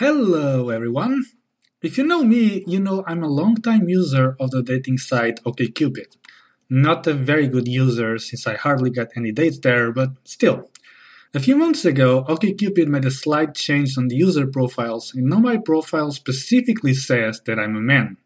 [0.00, 1.26] Hello, everyone.
[1.82, 6.16] If you know me, you know I'm a long-time user of the dating site OkCupid.
[6.70, 10.70] Not a very good user since I hardly got any dates there, but still.
[11.34, 15.38] A few months ago, OkCupid made a slight change on the user profiles, and now
[15.38, 18.16] my profile specifically says that I'm a man.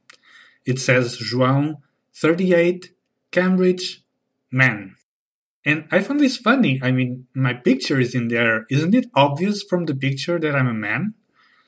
[0.64, 1.78] It says João,
[2.14, 2.92] 38,
[3.32, 4.00] Cambridge,
[4.48, 4.94] man.
[5.64, 6.78] And I found this funny.
[6.80, 8.64] I mean, my picture is in there.
[8.70, 11.14] Isn't it obvious from the picture that I'm a man?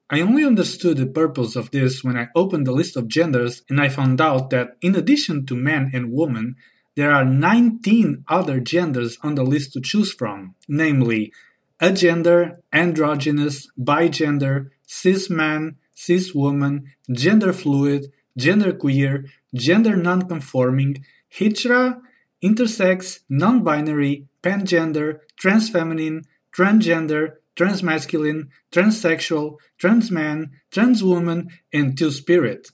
[0.08, 3.80] I only understood the purpose of this when I opened the list of genders and
[3.80, 6.54] I found out that in addition to man and woman,
[6.94, 11.32] there are 19 other genders on the list to choose from, namely
[11.80, 21.04] agender, androgynous, bigender, cis man, cis woman, gender fluid, gender queer, gender nonconforming,
[21.34, 22.00] hijra,
[22.42, 26.24] intersex, non-binary, pangender, transfeminine,
[26.56, 32.68] transgender, transmasculine, transsexual, transman, transwoman, and two-spirit.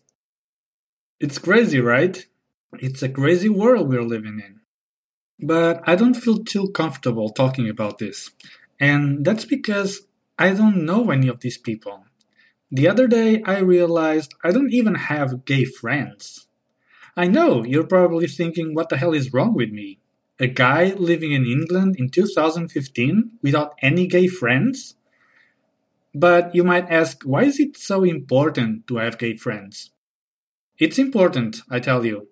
[1.21, 2.27] It's crazy, right?
[2.81, 4.61] It's a crazy world we're living in.
[5.39, 8.31] But I don't feel too comfortable talking about this.
[8.81, 10.03] And that's because
[10.39, 12.05] I don't know any of these people.
[12.71, 16.49] The other day I realized I don't even have gay friends.
[17.17, 19.99] I know, you're probably thinking, what the hell is wrong with me?
[20.43, 24.97] A guy living in England in 2015 without any gay friends?
[26.13, 29.93] But you might ask, why is it so important to have gay friends?
[30.81, 32.27] It's important, I tell you.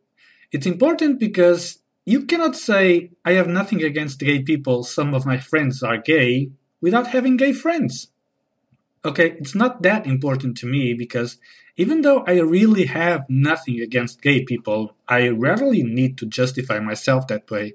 [0.50, 5.38] It's important because you cannot say, I have nothing against gay people, some of my
[5.38, 6.50] friends are gay,
[6.81, 8.08] without having gay friends.
[9.03, 11.39] Okay, it's not that important to me because
[11.77, 17.27] even though I really have nothing against gay people, I rarely need to justify myself
[17.28, 17.75] that way.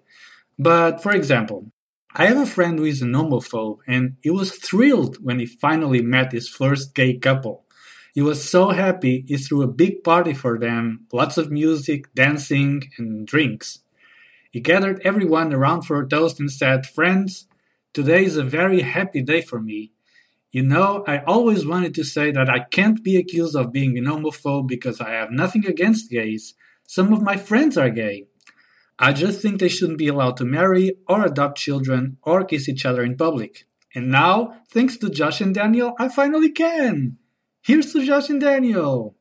[0.59, 1.72] But for example,
[2.14, 6.02] I have a friend who is a homophobe and he was thrilled when he finally
[6.02, 7.66] met his first gay couple.
[8.13, 12.84] He was so happy he threw a big party for them, lots of music, dancing,
[12.97, 13.80] and drinks.
[14.52, 17.47] He gathered everyone around for a toast and said, Friends,
[17.94, 19.92] today is a very happy day for me.
[20.56, 24.06] You know, I always wanted to say that I can't be accused of being an
[24.06, 26.54] homophobe because I have nothing against gays.
[26.88, 28.28] Some of my friends are gay.
[28.98, 32.86] I just think they shouldn't be allowed to marry or adopt children or kiss each
[32.86, 33.66] other in public.
[33.94, 37.18] And now, thanks to Josh and Daniel, I finally can!
[37.62, 39.18] Here's to Josh and Daniel!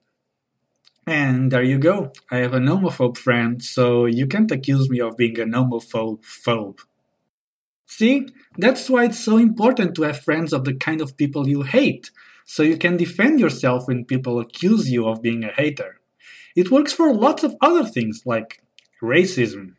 [1.04, 2.12] And there you go.
[2.30, 6.78] I have a homophobe friend, so you can't accuse me of being a homophobe phobe.
[7.86, 11.62] See, that's why it's so important to have friends of the kind of people you
[11.62, 12.10] hate,
[12.44, 16.00] so you can defend yourself when people accuse you of being a hater.
[16.56, 18.62] It works for lots of other things like
[19.02, 19.74] racism.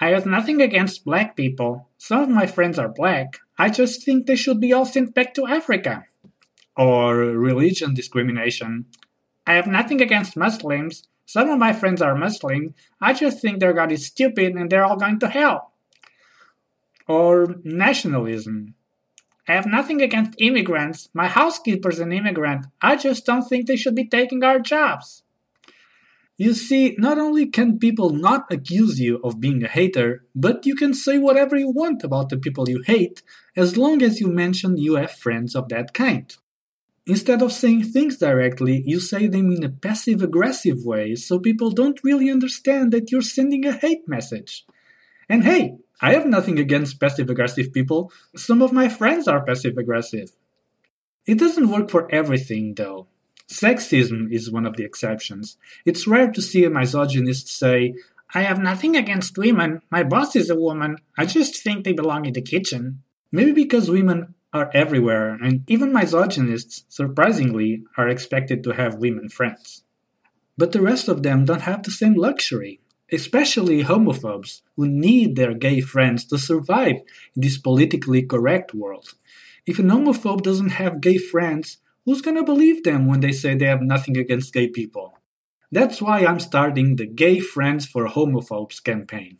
[0.00, 1.88] I have nothing against black people.
[1.96, 3.38] Some of my friends are black.
[3.58, 6.04] I just think they should be all sent back to Africa.
[6.76, 8.86] Or religion discrimination.
[9.46, 11.02] I have nothing against Muslims.
[11.26, 12.74] Some of my friends are Muslim.
[13.00, 15.72] I just think their God is stupid and they're all going to hell
[17.08, 18.74] or nationalism.
[19.48, 21.08] I have nothing against immigrants.
[21.14, 22.66] My housekeeper's an immigrant.
[22.82, 25.22] I just don't think they should be taking our jobs.
[26.36, 30.76] You see, not only can people not accuse you of being a hater, but you
[30.76, 33.22] can say whatever you want about the people you hate
[33.56, 36.36] as long as you mention you have friends of that kind.
[37.06, 41.70] Instead of saying things directly, you say them in a passive aggressive way so people
[41.70, 44.64] don't really understand that you're sending a hate message.
[45.28, 48.12] And hey, I have nothing against passive aggressive people.
[48.36, 50.30] Some of my friends are passive aggressive.
[51.26, 53.08] It doesn't work for everything, though.
[53.50, 55.56] Sexism is one of the exceptions.
[55.84, 57.94] It's rare to see a misogynist say,
[58.34, 59.80] I have nothing against women.
[59.90, 60.98] My boss is a woman.
[61.16, 63.02] I just think they belong in the kitchen.
[63.32, 69.82] Maybe because women are everywhere, and even misogynists, surprisingly, are expected to have women friends.
[70.56, 75.54] But the rest of them don't have the same luxury especially homophobes who need their
[75.54, 76.96] gay friends to survive
[77.34, 79.14] in this politically correct world.
[79.66, 83.66] If an homophobe doesn't have gay friends, who's gonna believe them when they say they
[83.66, 85.18] have nothing against gay people?
[85.70, 89.36] That's why I'm starting the Gay Friends for Homophobes campaign.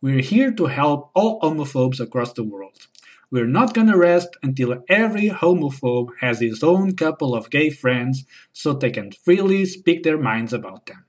[0.00, 2.86] We're here to help all homophobes across the world.
[3.30, 8.72] We're not gonna rest until every homophobe has his own couple of gay friends so
[8.72, 11.04] they can freely speak their minds about them.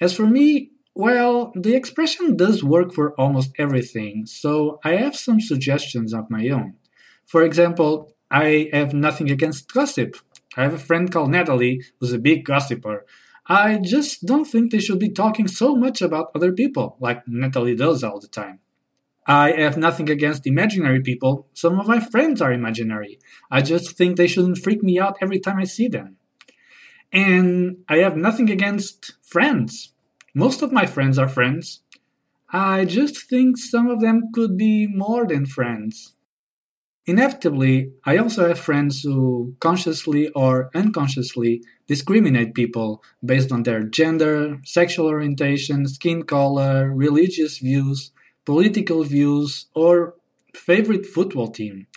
[0.00, 5.40] As for me, well, the expression does work for almost everything, so I have some
[5.40, 6.74] suggestions of my own.
[7.24, 10.16] For example, I have nothing against gossip.
[10.56, 13.06] I have a friend called Natalie who's a big gossiper.
[13.46, 17.74] I just don't think they should be talking so much about other people, like Natalie
[17.74, 18.60] does all the time.
[19.26, 21.48] I have nothing against imaginary people.
[21.54, 23.18] Some of my friends are imaginary.
[23.50, 26.16] I just think they shouldn't freak me out every time I see them.
[27.12, 29.92] And I have nothing against friends.
[30.34, 31.82] Most of my friends are friends.
[32.50, 36.14] I just think some of them could be more than friends.
[37.04, 44.60] Inevitably, I also have friends who consciously or unconsciously discriminate people based on their gender,
[44.64, 48.12] sexual orientation, skin color, religious views,
[48.46, 50.14] political views, or
[50.54, 51.88] favorite football team.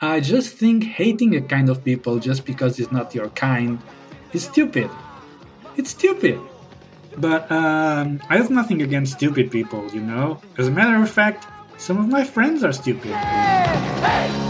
[0.00, 3.80] I just think hating a kind of people just because it's not your kind
[4.32, 4.90] is stupid.
[5.76, 6.40] It's stupid.
[7.18, 10.40] But um, I have nothing against stupid people, you know?
[10.58, 11.46] As a matter of fact,
[11.78, 13.12] some of my friends are stupid.
[13.12, 14.45] Hey, hey,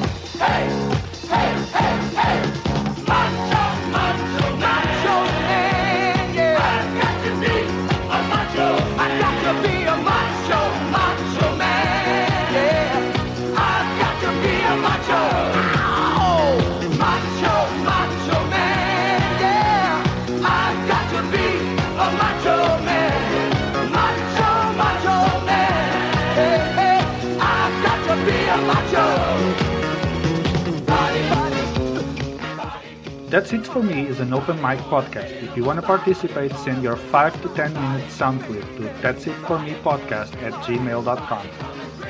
[33.37, 35.31] That's It For Me is an open mic podcast.
[35.43, 39.27] If you want to participate, send your 5 to 10 minute sound clip to That's
[39.27, 41.47] It For Me podcast at gmail.com.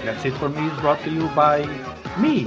[0.05, 1.67] That's It For Me is brought to you by
[2.17, 2.46] me.